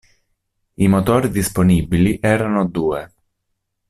I 0.77 0.87
motori 0.87 1.29
disponibili 1.29 2.17
erano 2.19 2.65
due. 2.65 3.13